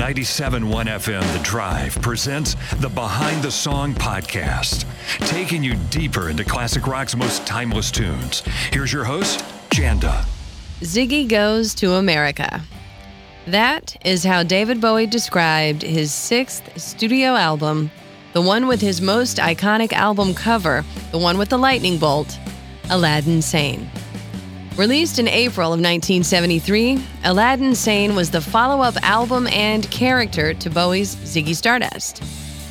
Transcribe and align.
97.1 0.00 0.86
FM 0.86 1.32
The 1.36 1.44
Drive 1.44 2.00
presents 2.00 2.56
the 2.76 2.88
Behind 2.88 3.42
the 3.42 3.50
Song 3.50 3.92
podcast, 3.92 4.86
taking 5.28 5.62
you 5.62 5.74
deeper 5.90 6.30
into 6.30 6.42
classic 6.42 6.86
rock's 6.86 7.14
most 7.14 7.46
timeless 7.46 7.90
tunes. 7.90 8.42
Here's 8.72 8.94
your 8.94 9.04
host, 9.04 9.44
Janda. 9.68 10.24
Ziggy 10.80 11.28
Goes 11.28 11.74
to 11.74 11.92
America. 11.92 12.62
That 13.46 13.94
is 14.02 14.24
how 14.24 14.42
David 14.42 14.80
Bowie 14.80 15.06
described 15.06 15.82
his 15.82 16.14
sixth 16.14 16.80
studio 16.80 17.36
album, 17.36 17.90
the 18.32 18.40
one 18.40 18.68
with 18.68 18.80
his 18.80 19.02
most 19.02 19.36
iconic 19.36 19.92
album 19.92 20.32
cover, 20.32 20.82
the 21.10 21.18
one 21.18 21.36
with 21.36 21.50
the 21.50 21.58
lightning 21.58 21.98
bolt, 21.98 22.38
Aladdin 22.88 23.42
Sane. 23.42 23.90
Released 24.80 25.18
in 25.18 25.28
April 25.28 25.74
of 25.74 25.78
1973, 25.78 27.04
Aladdin 27.24 27.74
Sane 27.74 28.14
was 28.14 28.30
the 28.30 28.40
follow 28.40 28.80
up 28.82 28.96
album 29.02 29.46
and 29.48 29.88
character 29.90 30.54
to 30.54 30.70
Bowie's 30.70 31.16
Ziggy 31.16 31.54
Stardust. 31.54 32.22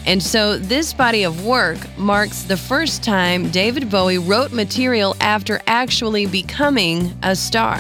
And 0.08 0.24
so 0.24 0.58
this 0.58 0.92
body 0.92 1.22
of 1.22 1.46
work 1.46 1.78
marks 2.00 2.42
the 2.42 2.58
first 2.58 3.04
time 3.04 3.52
David 3.52 3.92
Bowie 3.92 4.18
wrote 4.18 4.52
material 4.52 5.16
after 5.22 5.62
actually 5.68 6.26
becoming 6.26 7.16
a 7.22 7.36
star. 7.36 7.80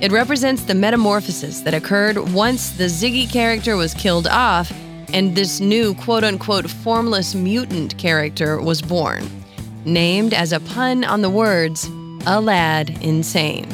It 0.00 0.10
represents 0.10 0.64
the 0.64 0.74
metamorphosis 0.74 1.60
that 1.60 1.74
occurred 1.74 2.32
once 2.32 2.70
the 2.70 2.84
Ziggy 2.84 3.30
character 3.30 3.76
was 3.76 3.92
killed 3.92 4.28
off 4.28 4.72
and 5.12 5.36
this 5.36 5.60
new 5.60 5.92
quote 5.92 6.24
unquote 6.24 6.70
formless 6.70 7.34
mutant 7.34 7.98
character 7.98 8.58
was 8.62 8.80
born, 8.80 9.28
named 9.84 10.32
as 10.32 10.54
a 10.54 10.60
pun 10.60 11.04
on 11.04 11.20
the 11.20 11.28
words 11.28 11.86
a 12.26 12.40
Lad 12.40 12.90
Insane. 13.02 13.68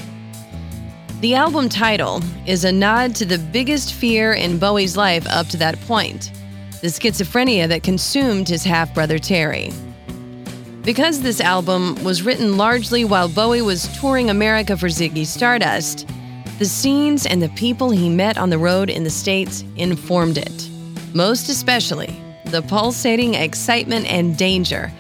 The 1.21 1.35
album 1.35 1.69
title 1.69 2.21
is 2.47 2.65
a 2.65 2.73
nod 2.73 3.15
to 3.17 3.25
the 3.25 3.39
biggest 3.39 3.95
fear 3.95 4.33
in 4.33 4.59
Bowie's 4.59 4.97
life 4.97 5.25
up 5.29 5.47
to 5.49 5.57
that 5.59 5.81
point 5.83 6.33
the 6.81 6.87
schizophrenia 6.87 7.69
that 7.69 7.83
consumed 7.83 8.49
his 8.49 8.65
half 8.65 8.95
brother 8.95 9.19
Terry. 9.19 9.71
Because 10.83 11.21
this 11.21 11.39
album 11.39 12.03
was 12.03 12.23
written 12.23 12.57
largely 12.57 13.05
while 13.05 13.29
Bowie 13.29 13.61
was 13.61 13.87
touring 14.01 14.31
America 14.31 14.79
for 14.79 14.87
Ziggy 14.87 15.27
Stardust, 15.27 16.09
the 16.59 16.65
scenes 16.65 17.27
and 17.27 17.43
the 17.43 17.51
people 17.51 17.91
he 17.91 18.09
met 18.09 18.39
on 18.39 18.49
the 18.49 18.57
road 18.57 18.89
in 18.89 19.05
the 19.05 19.11
States 19.11 19.63
informed 19.77 20.39
it. 20.39 20.71
Most 21.13 21.51
especially, 21.51 22.19
the 22.47 22.63
pulsating 22.63 23.35
excitement 23.35 24.11
and 24.11 24.39
danger 24.39 24.91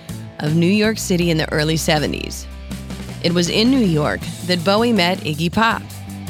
of 0.41 0.55
New 0.55 0.67
York 0.67 0.99
City 0.99 1.31
in 1.31 1.39
the 1.39 1.51
early 1.51 1.77
70s. 1.77 2.47
It 3.23 3.33
was 3.33 3.51
in 3.51 3.71
New 3.71 3.79
York 3.79 4.21
that 4.47 4.65
Bowie 4.65 4.93
met 4.93 5.19
Iggy 5.19 5.53
Pop 5.53 5.83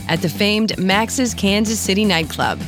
at 0.09 0.23
the 0.23 0.29
famed 0.29 0.77
Max's 0.77 1.35
Kansas 1.35 1.79
City 1.79 2.05
nightclub, 2.05 2.61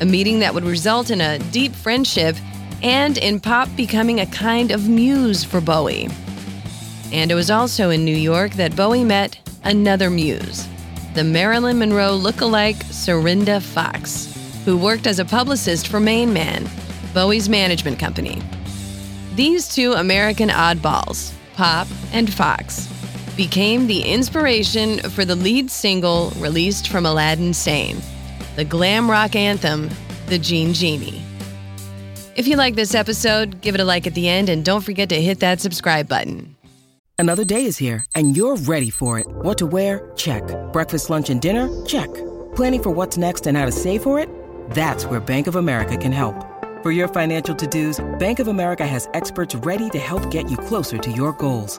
a 0.00 0.04
meeting 0.04 0.40
that 0.40 0.52
would 0.52 0.64
result 0.64 1.10
in 1.10 1.20
a 1.20 1.38
deep 1.50 1.72
friendship 1.72 2.36
and 2.82 3.16
in 3.16 3.40
Pop 3.40 3.68
becoming 3.74 4.20
a 4.20 4.26
kind 4.26 4.70
of 4.70 4.88
muse 4.88 5.44
for 5.44 5.62
Bowie. 5.62 6.08
And 7.10 7.30
it 7.30 7.34
was 7.34 7.50
also 7.50 7.88
in 7.90 8.04
New 8.04 8.16
York 8.16 8.52
that 8.52 8.76
Bowie 8.76 9.04
met 9.04 9.38
another 9.62 10.10
muse, 10.10 10.68
the 11.14 11.24
Marilyn 11.24 11.78
Monroe 11.78 12.12
look-alike 12.12 12.76
Cyrinda 12.76 13.62
Foxe, 13.62 14.30
who 14.66 14.76
worked 14.76 15.06
as 15.06 15.18
a 15.18 15.24
publicist 15.24 15.88
for 15.88 16.00
MainMan, 16.00 16.68
Bowie's 17.14 17.48
management 17.48 17.98
company. 17.98 18.42
These 19.36 19.74
two 19.74 19.92
American 19.92 20.50
oddballs, 20.50 21.32
Pop 21.54 21.86
and 22.12 22.32
Foxe, 22.32 22.88
became 23.36 23.86
the 23.86 24.02
inspiration 24.02 24.98
for 25.10 25.24
the 25.24 25.34
lead 25.34 25.70
single 25.70 26.30
released 26.36 26.88
from 26.88 27.06
Aladdin 27.06 27.52
Sane, 27.52 27.98
the 28.56 28.64
glam 28.64 29.10
rock 29.10 29.34
anthem, 29.34 29.90
The 30.26 30.38
Jean 30.38 30.72
Genie. 30.72 31.22
If 32.36 32.46
you 32.46 32.56
like 32.56 32.74
this 32.74 32.94
episode, 32.94 33.60
give 33.60 33.74
it 33.74 33.80
a 33.80 33.84
like 33.84 34.06
at 34.06 34.14
the 34.14 34.28
end 34.28 34.48
and 34.48 34.64
don't 34.64 34.82
forget 34.82 35.08
to 35.10 35.20
hit 35.20 35.40
that 35.40 35.60
subscribe 35.60 36.08
button. 36.08 36.56
Another 37.18 37.44
day 37.44 37.64
is 37.64 37.76
here 37.76 38.04
and 38.14 38.36
you're 38.36 38.56
ready 38.56 38.90
for 38.90 39.18
it. 39.18 39.26
What 39.28 39.58
to 39.58 39.66
wear? 39.66 40.12
Check. 40.16 40.42
Breakfast, 40.72 41.10
lunch, 41.10 41.30
and 41.30 41.40
dinner? 41.40 41.68
Check. 41.86 42.12
Planning 42.54 42.82
for 42.82 42.90
what's 42.90 43.16
next 43.16 43.46
and 43.46 43.56
how 43.56 43.66
to 43.66 43.72
save 43.72 44.02
for 44.02 44.18
it? 44.18 44.28
That's 44.70 45.06
where 45.06 45.20
Bank 45.20 45.46
of 45.46 45.56
America 45.56 45.96
can 45.96 46.12
help. 46.12 46.34
For 46.82 46.90
your 46.90 47.08
financial 47.08 47.54
to 47.54 47.66
dos, 47.66 48.04
Bank 48.18 48.40
of 48.40 48.48
America 48.48 48.86
has 48.86 49.08
experts 49.14 49.54
ready 49.56 49.88
to 49.90 49.98
help 49.98 50.30
get 50.30 50.50
you 50.50 50.56
closer 50.56 50.98
to 50.98 51.10
your 51.10 51.32
goals. 51.32 51.78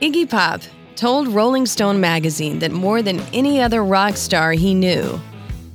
Iggy 0.00 0.30
Pop 0.30 0.62
told 0.96 1.28
Rolling 1.28 1.66
Stone 1.66 2.00
magazine 2.00 2.60
that 2.60 2.72
more 2.72 3.02
than 3.02 3.20
any 3.34 3.60
other 3.60 3.84
rock 3.84 4.16
star 4.16 4.52
he 4.52 4.72
knew, 4.72 5.20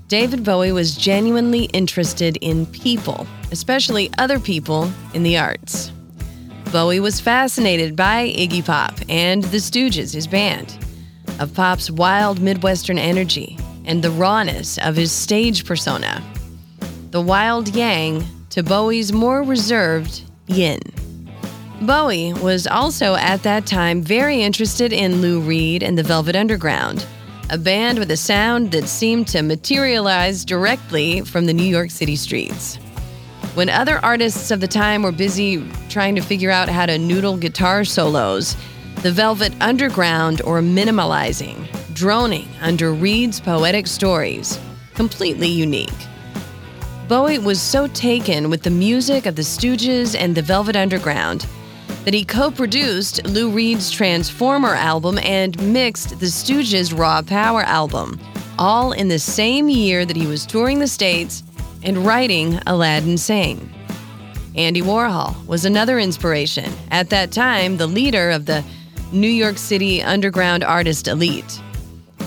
David 0.07 0.43
Bowie 0.43 0.71
was 0.71 0.97
genuinely 0.97 1.65
interested 1.65 2.35
in 2.37 2.65
people, 2.65 3.27
especially 3.51 4.09
other 4.17 4.39
people 4.39 4.91
in 5.13 5.21
the 5.21 5.37
arts. 5.37 5.91
Bowie 6.71 6.99
was 6.99 7.19
fascinated 7.19 7.95
by 7.95 8.33
Iggy 8.35 8.65
Pop 8.65 8.95
and 9.09 9.43
the 9.43 9.57
Stooges, 9.57 10.11
his 10.11 10.25
band, 10.25 10.75
of 11.39 11.53
Pop's 11.53 11.91
wild 11.91 12.41
Midwestern 12.41 12.97
energy 12.97 13.59
and 13.85 14.03
the 14.03 14.09
rawness 14.09 14.79
of 14.79 14.95
his 14.95 15.11
stage 15.11 15.65
persona. 15.65 16.23
The 17.11 17.21
wild 17.21 17.75
yang 17.75 18.25
to 18.49 18.63
Bowie's 18.63 19.13
more 19.13 19.43
reserved 19.43 20.23
yin. 20.47 20.79
Bowie 21.85 22.33
was 22.33 22.65
also 22.65 23.15
at 23.15 23.43
that 23.43 23.65
time 23.65 24.01
very 24.01 24.41
interested 24.41 24.91
in 24.91 25.21
Lou 25.21 25.39
Reed 25.39 25.83
and 25.83 25.97
the 25.97 26.03
Velvet 26.03 26.35
Underground, 26.35 27.05
a 27.49 27.57
band 27.57 27.99
with 27.99 28.09
a 28.11 28.17
sound 28.17 28.71
that 28.71 28.87
seemed 28.87 29.27
to 29.27 29.41
materialize 29.41 30.43
directly 30.43 31.21
from 31.21 31.45
the 31.45 31.53
New 31.53 31.65
York 31.65 31.91
City 31.91 32.15
streets. 32.15 32.77
When 33.53 33.69
other 33.69 33.99
artists 34.03 34.51
of 34.51 34.61
the 34.61 34.67
time 34.67 35.03
were 35.03 35.11
busy 35.11 35.63
trying 35.89 36.15
to 36.15 36.21
figure 36.21 36.49
out 36.49 36.69
how 36.69 36.85
to 36.87 36.97
noodle 36.97 37.37
guitar 37.37 37.85
solos, 37.85 38.55
the 39.03 39.11
Velvet 39.11 39.53
Underground 39.61 40.41
or 40.41 40.61
minimalizing, 40.61 41.67
droning 41.93 42.47
under 42.61 42.93
Reed's 42.93 43.39
poetic 43.39 43.85
stories, 43.85 44.59
completely 44.93 45.49
unique. 45.49 45.89
Bowie 47.07 47.37
was 47.37 47.61
so 47.61 47.87
taken 47.87 48.49
with 48.49 48.63
the 48.63 48.71
music 48.71 49.27
of 49.27 49.35
the 49.35 49.43
Stooges 49.43 50.15
and 50.19 50.33
the 50.33 50.41
Velvet 50.41 50.75
Underground 50.75 51.45
that 52.05 52.13
he 52.13 52.23
co 52.23 52.51
produced 52.51 53.25
Lou 53.25 53.49
Reed's 53.49 53.89
Transformer 53.89 54.75
album 54.75 55.17
and 55.23 55.59
mixed 55.73 56.19
the 56.19 56.27
Stooges' 56.27 56.97
Raw 56.97 57.23
Power 57.23 57.63
album, 57.63 58.19
all 58.59 58.91
in 58.91 59.07
the 59.07 59.19
same 59.19 59.67
year 59.67 60.05
that 60.05 60.15
he 60.15 60.27
was 60.27 60.45
touring 60.45 60.79
the 60.79 60.87
States 60.87 61.43
and 61.83 61.97
writing 62.05 62.59
Aladdin 62.67 63.17
Sane. 63.17 63.69
Andy 64.55 64.81
Warhol 64.81 65.45
was 65.47 65.65
another 65.65 65.99
inspiration, 65.99 66.71
at 66.91 67.09
that 67.09 67.31
time, 67.31 67.77
the 67.77 67.87
leader 67.87 68.29
of 68.29 68.45
the 68.45 68.63
New 69.11 69.27
York 69.27 69.57
City 69.57 70.01
underground 70.01 70.63
artist 70.63 71.07
elite. 71.07 71.59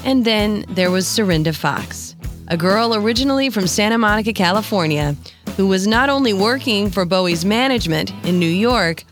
And 0.04 0.24
then 0.24 0.64
there 0.68 0.90
was 0.90 1.06
Cyrinda 1.06 1.54
Foxe, 1.54 2.16
a 2.48 2.56
girl 2.56 2.94
originally 2.94 3.48
from 3.48 3.66
Santa 3.66 3.96
Monica, 3.96 4.32
California, 4.32 5.16
who 5.56 5.66
was 5.66 5.86
not 5.86 6.10
only 6.10 6.32
working 6.32 6.90
for 6.90 7.04
Bowie's 7.04 7.44
management 7.44 8.12
in 8.24 8.38
New 8.38 8.46
York, 8.46 9.04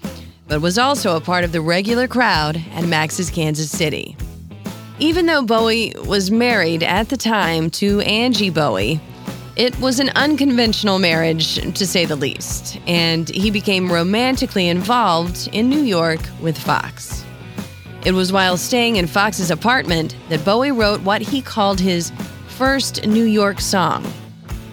but 0.49 0.61
was 0.61 0.79
also 0.79 1.17
a 1.17 1.21
part 1.21 1.45
of 1.45 1.53
the 1.53 1.61
regular 1.61 2.07
crowd 2.07 2.63
at 2.73 2.85
Max's 2.85 3.31
Kansas 3.31 3.71
City. 3.71 4.17
Even 4.99 5.27
though 5.27 5.43
Bowie 5.43 5.95
was 6.07 6.31
married 6.31 6.83
at 6.83 7.09
the 7.09 7.17
time 7.17 7.69
to 7.71 8.01
Angie 8.01 8.51
Bowie, 8.51 9.01
it 9.57 9.79
was 9.81 10.01
an 10.01 10.11
unconventional 10.11 10.99
marriage, 10.99 11.57
to 11.75 11.87
say 11.87 12.05
the 12.05 12.17
least, 12.17 12.79
and 12.87 13.29
he 13.31 13.51
became 13.51 13.93
romantically 13.93 14.69
involved 14.69 15.49
in 15.53 15.69
New 15.69 15.81
York 15.81 16.21
with 16.41 16.59
Foxe. 16.59 17.25
It 18.05 18.13
was 18.13 18.33
while 18.33 18.57
staying 18.57 18.97
in 18.97 19.07
Foxe's 19.07 19.51
apartment 19.51 20.15
that 20.29 20.45
Bowie 20.45 20.73
wrote 20.73 21.01
what 21.01 21.23
he 21.23 21.43
called 21.43 21.81
his 21.81 22.13
first 22.49 23.07
New 23.07 23.25
York 23.25 23.61
song, 23.61 24.05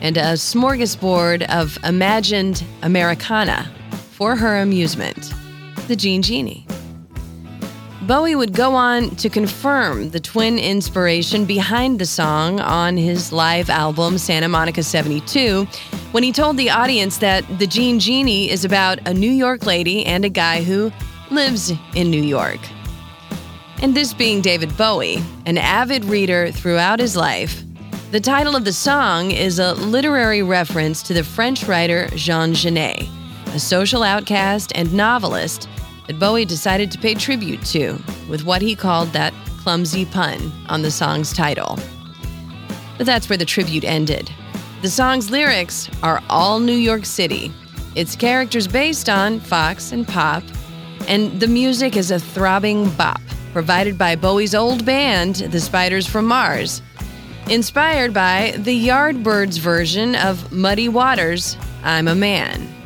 and 0.02 0.18
a 0.18 0.34
smorgasbord 0.34 1.44
of 1.50 1.78
imagined 1.84 2.64
Americana 2.82 3.70
for 4.12 4.36
her 4.36 4.62
amusement 4.62 5.34
the 5.88 5.96
Jean 5.96 6.22
Genie. 6.22 6.66
Bowie 8.04 8.36
would 8.36 8.54
go 8.54 8.76
on 8.76 9.12
to 9.16 9.30
confirm 9.30 10.10
the 10.10 10.20
twin 10.20 10.60
inspiration 10.60 11.46
behind 11.46 12.00
the 12.00 12.06
song 12.06 12.60
on 12.60 12.98
his 12.98 13.32
live 13.32 13.70
album 13.70 14.18
Santa 14.18 14.50
Monica 14.50 14.84
72 14.84 15.64
when 16.12 16.22
he 16.22 16.34
told 16.34 16.58
the 16.58 16.70
audience 16.70 17.18
that 17.20 17.46
The 17.60 17.66
Jean 17.66 18.00
Genie 18.00 18.50
is 18.50 18.66
about 18.66 19.00
a 19.08 19.14
New 19.14 19.32
York 19.32 19.66
lady 19.66 20.06
and 20.06 20.26
a 20.26 20.30
guy 20.30 20.64
who 20.64 20.92
lives 21.32 21.72
in 21.96 22.12
New 22.12 22.22
York. 22.22 22.60
And 23.82 23.96
this 23.96 24.14
being 24.14 24.42
David 24.42 24.76
Bowie, 24.76 25.24
an 25.46 25.58
avid 25.58 26.04
reader 26.06 26.52
throughout 26.52 27.00
his 27.00 27.16
life, 27.16 27.64
the 28.12 28.20
title 28.20 28.56
of 28.56 28.66
the 28.66 28.74
song 28.74 29.32
is 29.32 29.60
a 29.60 29.74
literary 29.74 30.44
reference 30.44 31.04
to 31.04 31.14
the 31.14 31.24
French 31.24 31.64
writer 31.64 32.10
Jean 32.16 32.54
Genet, 32.54 33.08
a 33.54 33.60
social 33.60 34.02
outcast 34.02 34.72
and 34.74 34.92
novelist 34.94 35.70
that 36.08 36.20
Bowie 36.20 36.46
decided 36.46 36.92
to 36.92 36.98
pay 36.98 37.14
tribute 37.14 37.64
to 37.66 37.98
with 38.28 38.44
what 38.44 38.62
he 38.62 38.76
called 38.76 39.10
that 39.10 39.34
clumsy 39.60 40.06
pun 40.06 40.52
on 40.68 40.82
the 40.82 40.92
song's 40.92 41.32
title. 41.32 41.78
But 42.98 43.06
that's 43.06 43.30
where 43.30 43.38
the 43.38 43.46
tribute 43.46 43.84
ended. 43.84 44.32
The 44.82 44.90
song's 44.90 45.30
lyrics 45.30 45.90
are 46.02 46.22
all 46.30 46.60
New 46.60 46.74
York 46.74 47.06
City, 47.06 47.52
its 47.96 48.16
characters 48.16 48.68
based 48.68 49.08
on 49.08 49.40
Foxe 49.40 49.92
and 49.92 50.08
Pop, 50.08 50.44
and 51.08 51.40
the 51.40 51.48
music 51.48 51.96
is 51.96 52.12
a 52.12 52.20
throbbing 52.20 52.90
bop 52.92 53.22
provided 53.54 53.98
by 53.98 54.16
Bowie's 54.16 54.56
old 54.56 54.84
band, 54.84 55.36
The 55.36 55.60
Spiders 55.60 56.08
from 56.08 56.26
Mars, 56.26 56.82
inspired 57.50 58.14
by 58.14 58.56
the 58.58 58.88
Yardbirds 58.88 59.60
version 59.60 60.16
of 60.16 60.52
Muddy 60.52 60.90
Waters' 60.90 61.56
I'm 61.84 62.08
a 62.08 62.16
Man. 62.16 62.83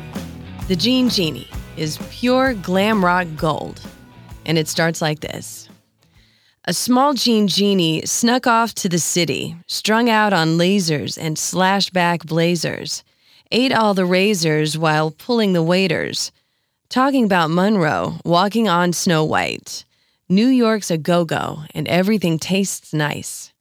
The 0.68 0.76
Jean 0.76 1.08
Genie 1.08 1.48
is 1.78 1.98
pure 2.10 2.52
glam 2.52 3.02
rock 3.02 3.26
gold. 3.38 3.80
And 4.44 4.58
it 4.58 4.68
starts 4.68 5.00
like 5.00 5.20
this 5.20 5.66
A 6.66 6.74
small 6.74 7.14
Jean 7.14 7.48
Genie 7.48 8.04
snuck 8.04 8.46
off 8.46 8.74
to 8.74 8.88
the 8.90 8.98
city, 8.98 9.56
strung 9.66 10.10
out 10.10 10.34
on 10.34 10.58
lasers 10.58 11.16
and 11.18 11.38
slashback 11.38 12.26
blazers, 12.26 13.02
ate 13.50 13.72
all 13.72 13.94
the 13.94 14.04
razors 14.04 14.76
while 14.76 15.10
pulling 15.10 15.54
the 15.54 15.62
waiters, 15.62 16.32
talking 16.90 17.24
about 17.24 17.50
Monroe, 17.50 18.18
walking 18.22 18.68
on 18.68 18.92
Snow 18.92 19.24
White. 19.24 19.86
New 20.28 20.48
York's 20.48 20.90
a 20.90 20.98
go 20.98 21.24
go, 21.24 21.60
and 21.74 21.88
everything 21.88 22.38
tastes 22.38 22.92
nice. 22.92 23.54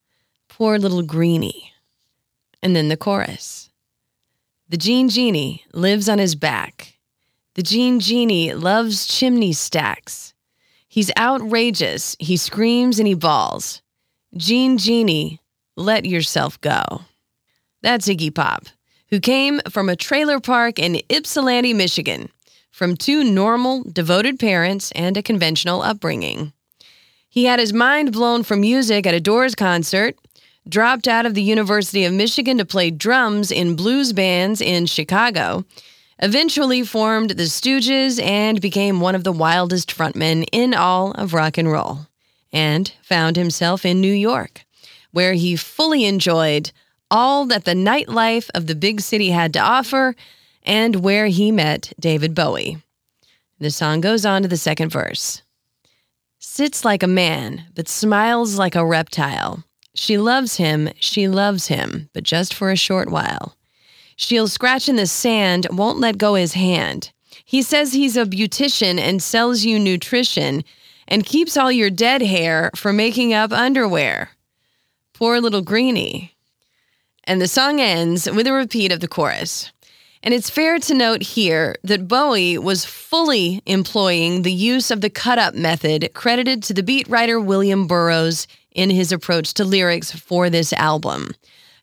Poor 0.50 0.78
little 0.78 1.04
greenie. 1.04 1.72
And 2.62 2.76
then 2.76 2.90
the 2.90 2.98
chorus. 2.98 3.70
The 4.68 4.76
Jean 4.76 5.08
Genie 5.08 5.64
lives 5.72 6.10
on 6.10 6.20
his 6.20 6.36
back 6.36 6.96
the 7.58 7.64
Jean 7.64 8.00
Genie 8.00 8.54
loves 8.54 9.08
chimney 9.08 9.52
stacks. 9.52 10.36
He's 10.88 11.10
outrageous. 11.18 12.16
He 12.20 12.38
screams 12.38 13.00
and 13.00 13.08
he 13.08 13.16
bawls. 13.16 13.82
Jean 14.36 14.78
Genie, 14.78 15.42
let 15.76 16.06
yourself 16.06 16.62
go. 16.62 17.02
That's 17.82 18.08
Iggy 18.08 18.34
Pop, 18.34 18.68
who 19.10 19.20
came 19.20 19.60
from 19.72 19.90
a 19.90 19.96
trailer 19.96 20.40
park 20.40 20.78
in 20.78 21.02
Ypsilanti, 21.10 21.74
Michigan, 21.74 22.30
from 22.70 22.96
two 22.96 23.24
normal, 23.24 23.84
devoted 23.92 24.38
parents 24.38 24.92
and 24.92 25.18
a 25.18 25.24
conventional 25.24 25.82
upbringing. 25.82 26.54
He 27.28 27.46
had 27.46 27.60
his 27.60 27.74
mind 27.74 28.12
blown 28.12 28.44
from 28.44 28.62
music 28.62 29.08
at 29.08 29.16
a 29.16 29.20
Doors 29.20 29.56
concert, 29.56 30.16
dropped 30.70 31.08
out 31.08 31.26
of 31.26 31.34
the 31.34 31.42
University 31.42 32.06
of 32.06 32.14
Michigan 32.14 32.60
to 32.60 32.66
play 32.66 32.92
drums 32.92 33.50
in 33.52 33.76
blues 33.76 34.14
bands 34.14 34.62
in 34.62 34.86
Chicago, 34.86 35.66
eventually 36.20 36.84
formed 36.84 37.32
the 37.32 37.44
Stooges 37.44 38.22
and 38.22 38.62
became 38.62 39.00
one 39.00 39.16
of 39.16 39.24
the 39.24 39.32
wildest 39.32 39.96
frontmen 39.96 40.46
in 40.52 40.74
all 40.74 41.12
of 41.12 41.34
rock 41.34 41.58
and 41.58 41.72
roll, 41.72 42.08
and 42.52 42.92
found 43.02 43.36
himself 43.36 43.86
in 43.86 44.02
New 44.02 44.14
York, 44.14 44.66
where 45.12 45.34
he 45.34 45.56
fully 45.56 46.06
enjoyed 46.06 46.72
all 47.10 47.46
that 47.46 47.66
the 47.66 47.74
nightlife 47.74 48.50
of 48.54 48.68
the 48.68 48.76
big 48.76 49.02
city 49.02 49.30
had 49.30 49.54
to 49.54 49.60
offer 49.60 50.16
and 50.64 50.98
where 50.98 51.28
he 51.28 51.52
met 51.52 51.94
David 52.00 52.36
Bowie. 52.36 52.78
The 53.60 53.72
song 53.72 54.02
goes 54.02 54.26
on 54.26 54.44
to 54.44 54.48
the 54.48 54.58
second 54.58 54.90
verse. 54.90 55.42
Sits 56.38 56.86
like 56.86 57.02
a 57.02 57.08
man, 57.08 57.66
but 57.74 57.88
smiles 57.88 58.60
like 58.60 58.76
a 58.76 58.86
reptile. 58.86 59.64
She 59.96 60.18
loves 60.18 60.58
him, 60.58 60.90
she 61.00 61.28
loves 61.28 61.68
him, 61.68 62.10
but 62.14 62.24
just 62.24 62.54
for 62.54 62.70
a 62.70 62.76
short 62.76 63.10
while. 63.10 63.57
She'll 64.18 64.48
scratch 64.48 64.90
in 64.90 64.96
the 64.96 65.06
sand, 65.06 65.68
won't 65.72 66.00
let 66.00 66.18
go 66.18 66.34
his 66.34 66.54
hand. 66.54 67.12
He 67.46 67.62
says 67.62 67.94
he's 67.94 68.18
a 68.18 68.26
beautician 68.26 69.00
and 69.00 69.22
sells 69.22 69.64
you 69.64 69.78
nutrition 69.78 70.64
and 71.08 71.24
keeps 71.24 71.56
all 71.56 71.72
your 71.72 71.92
dead 71.92 72.24
hair 72.24 72.72
for 72.76 72.92
making 72.92 73.32
up 73.32 73.52
underwear. 73.52 74.32
Poor 75.14 75.40
little 75.40 75.62
greenie. 75.62 76.36
And 77.26 77.40
the 77.40 77.48
song 77.48 77.80
ends 77.80 78.30
with 78.30 78.48
a 78.48 78.54
repeat 78.54 78.92
of 78.92 79.02
the 79.02 79.08
chorus. 79.08 79.72
And 80.24 80.34
it's 80.34 80.50
fair 80.50 80.80
to 80.80 80.96
note 80.96 81.22
here 81.22 81.76
that 81.84 82.08
Bowie 82.08 82.58
was 82.58 82.86
fully 82.86 83.62
employing 83.68 84.42
the 84.42 84.52
use 84.52 84.90
of 84.90 85.02
the 85.02 85.12
cut 85.12 85.38
up 85.38 85.54
method 85.54 86.10
credited 86.16 86.64
to 86.64 86.74
the 86.74 86.84
beat 86.84 87.08
writer 87.08 87.40
William 87.40 87.86
Burroughs 87.86 88.48
in 88.72 88.90
his 88.90 89.12
approach 89.12 89.54
to 89.54 89.64
lyrics 89.64 90.12
for 90.12 90.50
this 90.50 90.74
album 90.74 91.36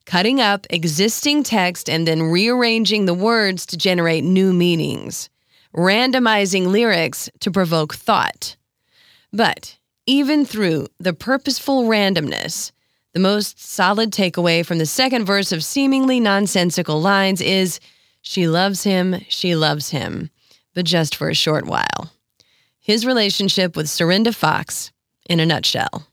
cutting 0.07 0.41
up 0.41 0.67
existing 0.71 1.43
text 1.43 1.89
and 1.89 2.07
then 2.07 2.23
rearranging 2.23 3.07
the 3.07 3.15
words 3.15 3.67
to 3.67 3.77
generate 3.77 4.25
new 4.25 4.53
meanings, 4.53 5.31
randomizing 5.75 6.67
lyrics 6.67 7.31
to 7.41 7.51
provoke 7.51 7.95
thought. 7.95 8.57
But 9.33 9.79
even 10.07 10.45
through 10.45 10.89
the 10.99 11.13
purposeful 11.13 11.85
randomness, 11.85 12.73
the 13.15 13.21
most 13.21 13.61
solid 13.61 14.13
takeaway 14.13 14.67
from 14.67 14.79
the 14.79 14.87
second 14.87 15.25
verse 15.25 15.53
of 15.53 15.65
seemingly 15.65 16.21
nonsensical 16.21 17.01
lines 17.01 17.41
is 17.41 17.81
She 18.21 18.49
loves 18.49 18.83
him, 18.85 19.17
she 19.29 19.55
loves 19.55 19.91
him, 19.91 20.31
but 20.75 20.85
just 20.85 21.15
for 21.15 21.29
a 21.29 21.35
short 21.35 21.67
while. 21.67 22.13
His 22.81 23.07
relationship 23.07 23.77
with 23.77 23.87
Cyrinda 23.87 24.35
Foxe 24.35 24.93
in 25.29 25.41
a 25.41 25.47
nutshell. 25.47 26.07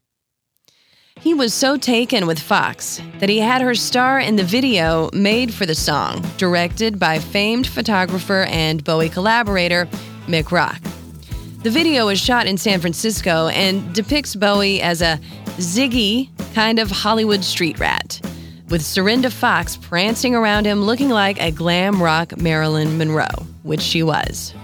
He 1.22 1.36
was 1.36 1.54
so 1.54 1.78
taken 1.78 2.26
with 2.26 2.40
Foxe 2.40 3.00
that 3.20 3.30
he 3.30 3.38
had 3.38 3.62
her 3.62 3.76
star 3.76 4.20
in 4.20 4.38
the 4.38 4.44
video 4.44 5.08
made 5.14 5.54
for 5.54 5.68
the 5.68 5.76
song, 5.76 6.26
directed 6.38 6.98
by 6.98 7.20
famed 7.20 7.68
photographer 7.68 8.48
and 8.50 8.84
Bowie 8.84 9.08
collaborator 9.08 9.88
Mick 10.26 10.52
Rock. 10.52 10.82
The 11.62 11.70
video 11.70 12.08
was 12.08 12.20
shot 12.20 12.48
in 12.48 12.58
San 12.58 12.82
Francisco 12.82 13.50
and 13.50 13.94
depicts 13.94 14.36
Bowie 14.36 14.82
as 14.82 15.04
a 15.04 15.20
ziggy 15.58 16.30
kind 16.56 16.80
of 16.80 16.90
Hollywood 16.90 17.44
street 17.44 17.80
rat, 17.80 18.20
with 18.70 18.82
Cyrinda 18.82 19.32
Foxe 19.32 19.78
prancing 19.78 20.34
around 20.34 20.66
him 20.66 20.82
looking 20.82 21.10
like 21.10 21.40
a 21.40 21.52
glam 21.52 22.02
rock 22.02 22.36
Marilyn 22.40 22.98
Monroe, 22.98 23.46
which 23.62 23.82
she 23.82 24.02
was. 24.02 24.56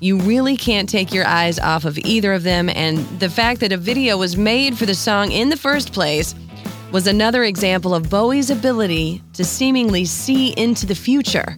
You 0.00 0.18
really 0.18 0.56
can't 0.56 0.88
take 0.88 1.12
your 1.12 1.26
eyes 1.26 1.58
off 1.58 1.84
of 1.84 1.98
either 1.98 2.32
of 2.32 2.44
them, 2.44 2.68
and 2.68 2.98
the 3.18 3.28
fact 3.28 3.60
that 3.60 3.72
a 3.72 3.76
video 3.76 4.16
was 4.16 4.36
made 4.36 4.78
for 4.78 4.86
the 4.86 4.94
song 4.94 5.32
in 5.32 5.48
the 5.48 5.56
first 5.56 5.92
place 5.92 6.36
was 6.92 7.08
another 7.08 7.42
example 7.42 7.94
of 7.94 8.08
Bowie's 8.08 8.50
ability 8.50 9.22
to 9.32 9.44
seemingly 9.44 10.04
see 10.04 10.50
into 10.50 10.86
the 10.86 10.94
future. 10.94 11.56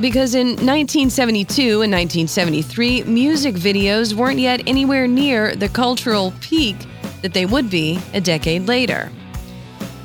Because 0.00 0.34
in 0.34 0.48
1972 0.48 1.82
and 1.82 1.92
1973, 1.92 3.04
music 3.04 3.54
videos 3.54 4.14
weren't 4.14 4.40
yet 4.40 4.62
anywhere 4.66 5.06
near 5.06 5.54
the 5.54 5.68
cultural 5.68 6.32
peak 6.40 6.76
that 7.20 7.34
they 7.34 7.44
would 7.44 7.68
be 7.68 8.00
a 8.14 8.20
decade 8.22 8.66
later. 8.66 9.12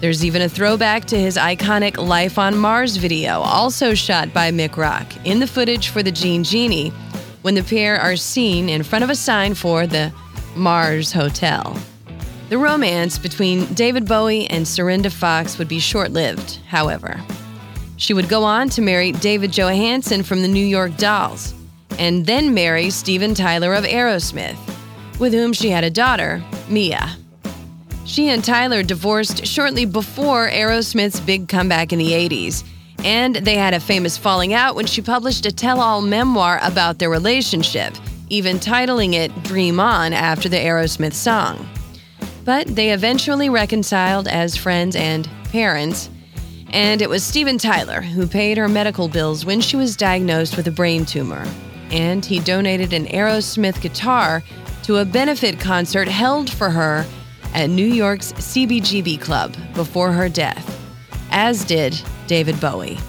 There's 0.01 0.24
even 0.24 0.41
a 0.41 0.50
throwback 0.50 1.05
to 1.05 1.17
his 1.17 1.38
iconic 1.38 1.98
Life 1.98 2.38
on 2.38 2.58
Mars 2.58 2.98
video, 2.98 3.39
also 3.39 3.93
shot 3.93 4.34
by 4.34 4.51
Mick 4.51 4.77
Rock, 4.77 5.08
in 5.25 5.39
the 5.39 5.48
footage 5.48 5.89
for 5.89 6.03
the 6.03 6.12
Jean 6.12 6.43
Genie, 6.43 6.93
when 7.41 7.55
the 7.55 7.63
pair 7.63 8.00
are 8.00 8.15
seen 8.15 8.69
in 8.69 8.84
front 8.84 9.03
of 9.03 9.10
a 9.10 9.15
sign 9.15 9.53
for 9.53 9.88
the 9.88 10.12
Mars 10.55 11.13
Hotel. 11.13 11.77
The 12.50 12.58
romance 12.58 13.17
between 13.17 13.65
David 13.74 14.08
Bowie 14.08 14.48
and 14.48 14.65
Cyrinda 14.65 15.12
Foxe 15.12 15.58
would 15.58 15.67
be 15.67 15.79
short 15.79 16.12
lived, 16.12 16.60
however. 16.67 17.19
She 17.98 18.13
would 18.13 18.29
go 18.29 18.43
on 18.43 18.69
to 18.69 18.81
marry 18.81 19.12
David 19.12 19.51
Johansen 19.51 20.24
from 20.24 20.41
the 20.41 20.48
New 20.48 20.65
York 20.65 20.98
Dolls, 20.98 21.53
and 22.00 22.25
then 22.25 22.53
marry 22.53 22.89
Steven 22.89 23.34
Tyler 23.34 23.74
of 23.74 23.84
Aerosmith, 23.84 24.58
with 25.19 25.34
whom 25.34 25.53
she 25.53 25.69
had 25.69 25.84
a 25.84 25.89
daughter, 25.89 26.43
Mia. 26.67 27.15
She 28.05 28.29
and 28.29 28.43
Tyler 28.43 28.81
divorced 28.81 29.46
shortly 29.46 29.86
before 29.86 30.50
Aerosmith's 30.50 31.19
big 31.19 31.48
comeback 31.48 31.93
in 31.93 32.00
the 32.00 32.12
80s 32.12 32.63
and 33.03 33.36
they 33.36 33.56
had 33.56 33.74
a 33.74 33.79
famous 33.79 34.18
falling 34.18 34.53
out 34.53 34.75
when 34.75 34.86
she 34.86 35.01
published 35.01 35.46
a 35.46 35.51
tell 35.51 35.79
all 35.79 36.01
memoir 36.01 36.60
about 36.62 37.00
their 37.00 37.10
relationship, 37.10 37.94
even 38.29 38.58
titling 38.58 39.13
it 39.13 39.32
Dream 39.44 39.79
On 39.79 40.13
after 40.13 40.50
the 40.50 40.58
Aerosmith 40.58 41.13
song. 41.13 41.68
But 42.46 42.68
they 42.68 42.91
eventually 42.91 43.50
reconciled 43.50 44.27
as 44.27 44.56
friends 44.56 44.96
and 44.96 45.29
parents, 45.46 46.10
And 46.72 47.01
it 47.01 47.10
was 47.10 47.24
Steven 47.24 47.58
Tyler 47.58 48.01
who 48.01 48.27
paid 48.27 48.58
her 48.58 48.68
medical 48.68 49.08
bills 49.08 49.44
when 49.46 49.60
she 49.60 49.75
was 49.75 49.96
diagnosed 49.96 50.56
with 50.56 50.68
a 50.68 50.72
brain 50.72 51.06
tumor. 51.06 51.44
And 51.89 52.24
he 52.24 52.39
donated 52.39 52.94
an 52.94 53.06
Aerosmith 53.08 53.82
guitar 53.82 54.44
to 54.84 54.98
a 54.98 55.06
benefit 55.06 55.60
concert 55.60 56.08
held 56.08 56.50
for 56.50 56.70
her 56.70 57.06
at 57.53 57.70
New 57.70 57.86
York's 57.88 58.34
CBGB 58.34 59.20
Club 59.20 59.56
before 59.74 60.12
her 60.12 60.29
death, 60.29 60.79
as 61.32 61.65
did 61.65 62.00
David 62.30 62.62
Bowie. 62.62 63.00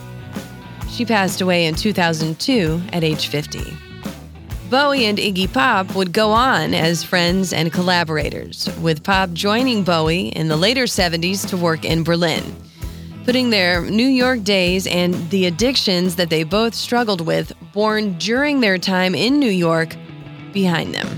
She 0.89 1.05
passed 1.05 1.43
away 1.43 1.67
in 1.67 1.75
2002 1.75 2.81
at 2.95 3.05
age 3.05 3.29
50. 3.29 3.77
Bowie 4.71 5.05
and 5.05 5.19
Iggy 5.19 5.53
Pop 5.53 5.95
would 5.95 6.13
go 6.13 6.31
on 6.33 6.73
as 6.73 7.05
friends 7.05 7.53
and 7.53 7.71
collaborators, 7.71 8.69
with 8.81 9.05
Pop 9.05 9.33
joining 9.33 9.85
Bowie 9.85 10.29
in 10.29 10.49
the 10.49 10.57
later 10.57 10.85
70s 10.85 11.47
to 11.51 11.59
work 11.59 11.85
in 11.85 12.03
Berlin, 12.03 12.43
putting 13.27 13.51
their 13.51 13.83
New 13.83 14.09
York 14.09 14.43
days 14.43 14.87
and 14.87 15.13
the 15.29 15.45
addictions 15.45 16.17
that 16.17 16.31
they 16.31 16.43
both 16.43 16.75
struggled 16.75 17.21
with, 17.21 17.53
born 17.75 18.17
during 18.17 18.61
their 18.61 18.79
time 18.79 19.15
in 19.15 19.39
New 19.39 19.51
York, 19.51 19.97
behind 20.55 20.95
them. 20.95 21.09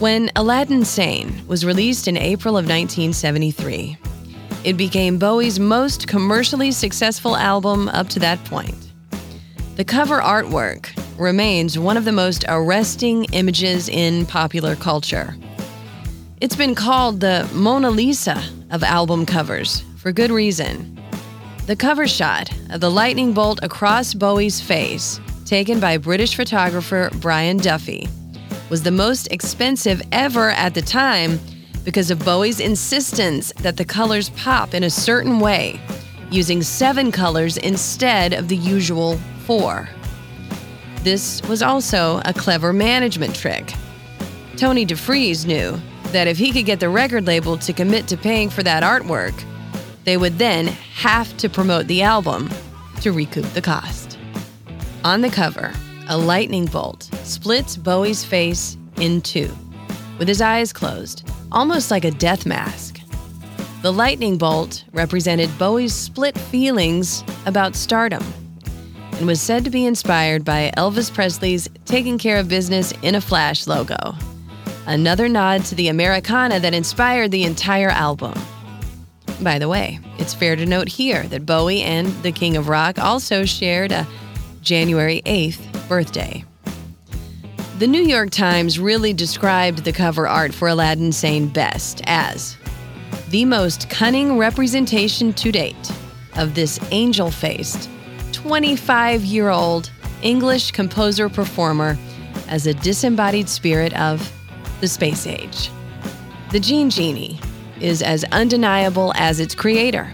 When 0.00 0.32
Aladdin 0.34 0.84
Sane 0.84 1.46
was 1.46 1.64
released 1.64 2.08
in 2.08 2.16
April 2.16 2.56
of 2.56 2.64
1973, 2.64 3.98
it 4.64 4.76
became 4.76 5.18
Bowie's 5.18 5.60
most 5.60 6.08
commercially 6.08 6.72
successful 6.72 7.36
album 7.36 7.88
up 7.90 8.08
to 8.08 8.18
that 8.20 8.42
point. 8.46 8.74
The 9.76 9.84
cover 9.84 10.20
artwork 10.20 10.88
remains 11.18 11.78
one 11.78 11.96
of 11.96 12.04
the 12.04 12.12
most 12.12 12.44
arresting 12.48 13.24
images 13.32 13.88
in 13.88 14.24
popular 14.26 14.74
culture. 14.74 15.36
It's 16.40 16.56
been 16.56 16.74
called 16.74 17.20
the 17.20 17.48
Mona 17.52 17.90
Lisa 17.90 18.42
of 18.70 18.82
album 18.82 19.26
covers 19.26 19.84
for 19.96 20.12
good 20.12 20.30
reason. 20.30 20.98
The 21.66 21.76
cover 21.76 22.06
shot 22.06 22.50
of 22.70 22.80
the 22.80 22.90
lightning 22.90 23.32
bolt 23.32 23.60
across 23.62 24.14
Bowie's 24.14 24.60
face, 24.60 25.20
taken 25.44 25.80
by 25.80 25.98
British 25.98 26.34
photographer 26.34 27.10
Brian 27.20 27.58
Duffy, 27.58 28.08
was 28.70 28.82
the 28.82 28.90
most 28.90 29.30
expensive 29.30 30.02
ever 30.12 30.50
at 30.50 30.74
the 30.74 30.82
time 30.82 31.38
because 31.84 32.10
of 32.10 32.24
Bowie's 32.24 32.60
insistence 32.60 33.52
that 33.60 33.76
the 33.76 33.84
colors 33.84 34.30
pop 34.30 34.74
in 34.74 34.84
a 34.84 34.90
certain 34.90 35.38
way, 35.38 35.80
using 36.30 36.62
seven 36.62 37.12
colors 37.12 37.56
instead 37.58 38.32
of 38.32 38.48
the 38.48 38.56
usual 38.56 39.18
four. 39.46 39.88
This 41.02 41.42
was 41.42 41.62
also 41.62 42.20
a 42.24 42.32
clever 42.32 42.72
management 42.72 43.34
trick. 43.34 43.74
Tony 44.56 44.86
DeFries 44.86 45.46
knew 45.46 45.78
that 46.12 46.26
if 46.26 46.38
he 46.38 46.52
could 46.52 46.64
get 46.64 46.80
the 46.80 46.88
record 46.88 47.26
label 47.26 47.58
to 47.58 47.72
commit 47.72 48.06
to 48.08 48.16
paying 48.16 48.48
for 48.48 48.62
that 48.62 48.82
artwork, 48.82 49.34
they 50.04 50.16
would 50.16 50.38
then 50.38 50.66
have 50.66 51.36
to 51.38 51.48
promote 51.48 51.86
the 51.86 52.02
album 52.02 52.48
to 53.00 53.12
recoup 53.12 53.44
the 53.52 53.60
cost. 53.60 54.18
On 55.04 55.20
the 55.20 55.28
cover, 55.28 55.72
a 56.08 56.16
lightning 56.16 56.66
bolt 56.66 57.02
splits 57.24 57.76
Bowie's 57.76 58.24
face 58.24 58.76
in 58.96 59.20
two, 59.20 59.54
with 60.18 60.28
his 60.28 60.40
eyes 60.40 60.72
closed, 60.72 61.28
almost 61.54 61.90
like 61.90 62.04
a 62.04 62.10
death 62.10 62.44
mask. 62.44 63.00
The 63.80 63.92
lightning 63.92 64.36
bolt 64.36 64.84
represented 64.92 65.56
Bowie's 65.58 65.94
split 65.94 66.36
feelings 66.36 67.22
about 67.46 67.76
stardom 67.76 68.24
and 69.12 69.26
was 69.26 69.40
said 69.40 69.64
to 69.64 69.70
be 69.70 69.86
inspired 69.86 70.44
by 70.44 70.72
Elvis 70.76 71.12
Presley's 71.12 71.68
Taking 71.84 72.18
Care 72.18 72.38
of 72.38 72.48
Business 72.48 72.92
in 73.02 73.14
a 73.14 73.20
Flash 73.20 73.66
logo. 73.66 74.14
Another 74.86 75.28
nod 75.28 75.64
to 75.66 75.74
the 75.74 75.88
Americana 75.88 76.58
that 76.60 76.74
inspired 76.74 77.30
the 77.30 77.44
entire 77.44 77.90
album. 77.90 78.34
By 79.40 79.58
the 79.58 79.68
way, 79.68 80.00
it's 80.18 80.34
fair 80.34 80.56
to 80.56 80.66
note 80.66 80.88
here 80.88 81.22
that 81.24 81.46
Bowie 81.46 81.82
and 81.82 82.08
the 82.22 82.32
King 82.32 82.56
of 82.56 82.68
Rock 82.68 82.98
also 82.98 83.44
shared 83.44 83.92
a 83.92 84.06
January 84.62 85.22
8th 85.24 85.88
birthday. 85.88 86.44
The 87.76 87.88
New 87.88 88.02
York 88.02 88.30
Times 88.30 88.78
really 88.78 89.12
described 89.12 89.82
the 89.82 89.90
cover 89.90 90.28
art 90.28 90.54
for 90.54 90.68
Aladdin 90.68 91.10
Sane 91.10 91.48
best 91.48 92.02
as 92.06 92.56
the 93.30 93.44
most 93.44 93.90
cunning 93.90 94.38
representation 94.38 95.32
to 95.32 95.50
date 95.50 95.92
of 96.36 96.54
this 96.54 96.78
angel 96.92 97.32
faced, 97.32 97.90
25 98.30 99.24
year 99.24 99.48
old 99.48 99.90
English 100.22 100.70
composer 100.70 101.28
performer 101.28 101.98
as 102.46 102.68
a 102.68 102.74
disembodied 102.74 103.48
spirit 103.48 103.92
of 103.94 104.32
the 104.80 104.86
space 104.86 105.26
age. 105.26 105.68
The 106.52 106.60
Jean 106.60 106.90
Genie 106.90 107.40
is 107.80 108.02
as 108.02 108.22
undeniable 108.30 109.12
as 109.16 109.40
its 109.40 109.56
creator, 109.56 110.12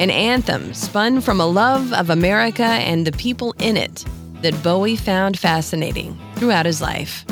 an 0.00 0.10
anthem 0.10 0.74
spun 0.74 1.20
from 1.20 1.40
a 1.40 1.46
love 1.46 1.92
of 1.92 2.10
America 2.10 2.64
and 2.64 3.06
the 3.06 3.12
people 3.12 3.54
in 3.60 3.76
it 3.76 4.04
that 4.42 4.62
Bowie 4.62 4.96
found 4.96 5.38
fascinating 5.38 6.18
throughout 6.36 6.66
his 6.66 6.80
life. 6.80 7.24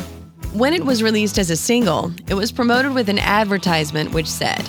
When 0.52 0.72
it 0.72 0.84
was 0.84 1.02
released 1.02 1.38
as 1.38 1.50
a 1.50 1.56
single, 1.56 2.12
it 2.28 2.34
was 2.34 2.50
promoted 2.50 2.94
with 2.94 3.08
an 3.08 3.18
advertisement 3.18 4.12
which 4.12 4.26
said, 4.26 4.68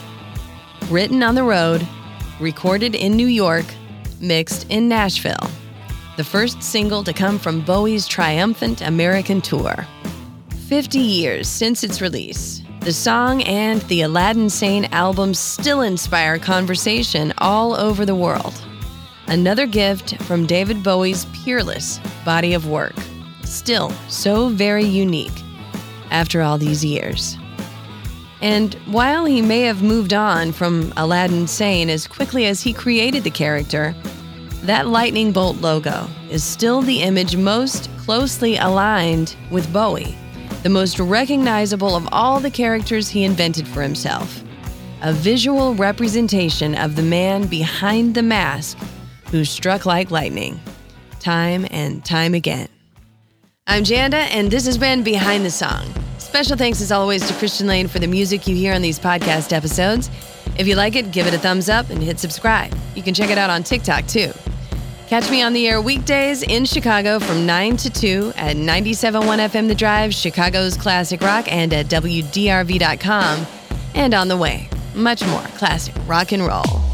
Written 0.89 1.23
on 1.23 1.35
the 1.35 1.43
road, 1.43 1.87
recorded 2.39 2.95
in 2.95 3.15
New 3.15 3.27
York, 3.27 3.65
mixed 4.19 4.65
in 4.69 4.87
Nashville, 4.87 5.49
the 6.17 6.23
first 6.23 6.61
single 6.61 7.03
to 7.03 7.13
come 7.13 7.39
from 7.39 7.61
Bowie's 7.61 8.07
triumphant 8.07 8.81
American 8.81 9.41
tour. 9.41 9.87
50 10.67 10.99
years 10.99 11.47
since 11.47 11.83
its 11.83 12.01
release, 12.01 12.61
the 12.81 12.91
song 12.93 13.43
and 13.43 13.81
the 13.83 14.01
Aladdin 14.01 14.49
Sane 14.49 14.85
album 14.91 15.33
still 15.33 15.81
inspire 15.81 16.39
conversation 16.39 17.33
all 17.37 17.73
over 17.73 18.05
the 18.05 18.15
world. 18.15 18.53
Another 19.29 19.67
gift 19.67 20.21
from 20.23 20.45
David 20.45 20.81
Bowie's 20.81 21.25
peerless 21.25 21.99
body 22.23 22.53
of 22.53 22.67
work, 22.67 22.95
still 23.43 23.89
so 24.07 24.47
very 24.47 24.85
unique 24.85 25.43
after 26.11 26.41
all 26.41 26.57
these 26.57 26.85
years. 26.85 27.37
And 28.41 28.75
while 28.85 29.25
he 29.25 29.41
may 29.41 29.61
have 29.61 29.83
moved 29.83 30.13
on 30.13 30.53
from 30.53 30.93
Aladdin 30.95 31.45
Sane 31.45 31.89
as 31.89 32.07
quickly 32.07 32.45
as 32.45 32.61
he 32.61 32.71
created 32.71 33.25
the 33.25 33.29
character, 33.29 33.93
that 34.61 34.87
lightning 34.87 35.33
bolt 35.33 35.57
logo 35.57 36.07
is 36.29 36.43
still 36.43 36.81
the 36.81 37.01
image 37.01 37.35
most 37.35 37.89
closely 37.97 38.55
aligned 38.57 39.35
with 39.51 39.71
Bowie, 39.73 40.15
the 40.63 40.69
most 40.69 40.99
recognizable 40.99 41.97
of 41.97 42.07
all 42.13 42.39
the 42.39 42.51
characters 42.51 43.09
he 43.09 43.25
invented 43.25 43.67
for 43.67 43.81
himself. 43.81 44.41
A 45.01 45.11
visual 45.11 45.75
representation 45.75 46.75
of 46.75 46.95
the 46.95 47.03
man 47.03 47.47
behind 47.47 48.15
the 48.15 48.23
mask 48.23 48.77
who 49.31 49.45
struck 49.45 49.85
like 49.85 50.11
lightning, 50.11 50.59
time 51.19 51.65
and 51.71 52.03
time 52.03 52.33
again. 52.33 52.67
I'm 53.67 53.83
Janda, 53.83 54.27
and 54.31 54.49
this 54.49 54.65
has 54.65 54.77
been 54.77 55.03
Behind 55.03 55.43
the 55.43 55.51
Song. 55.51 55.93
Special 56.17 56.55
thanks, 56.55 56.81
as 56.81 56.91
always, 56.91 57.27
to 57.27 57.33
Christian 57.33 57.67
Lane 57.67 57.87
for 57.87 57.99
the 57.99 58.07
music 58.07 58.47
you 58.47 58.55
hear 58.55 58.73
on 58.73 58.81
these 58.81 58.99
podcast 58.99 59.51
episodes. 59.51 60.09
If 60.57 60.67
you 60.67 60.75
like 60.75 60.95
it, 60.95 61.11
give 61.11 61.27
it 61.27 61.33
a 61.33 61.37
thumbs 61.37 61.69
up 61.69 61.89
and 61.89 62.01
hit 62.01 62.19
subscribe. 62.19 62.73
You 62.95 63.03
can 63.03 63.13
check 63.13 63.29
it 63.29 63.37
out 63.37 63.49
on 63.49 63.63
TikTok 63.63 64.07
too. 64.07 64.31
Catch 65.07 65.29
me 65.31 65.41
on 65.41 65.53
the 65.53 65.67
air 65.67 65.81
weekdays 65.81 66.43
in 66.43 66.65
Chicago 66.65 67.19
from 67.19 67.45
9 67.45 67.77
to 67.77 67.89
2 67.89 68.33
at 68.35 68.57
97.1 68.57 69.21
FM 69.49 69.67
The 69.67 69.75
Drive, 69.75 70.13
Chicago's 70.13 70.75
Classic 70.75 71.21
Rock, 71.21 71.51
and 71.51 71.73
at 71.73 71.85
WDRV.com. 71.85 73.47
And 73.95 74.13
on 74.13 74.27
the 74.27 74.37
way, 74.37 74.69
much 74.95 75.25
more 75.25 75.41
classic 75.57 75.95
rock 76.07 76.33
and 76.33 76.45
roll. 76.45 76.86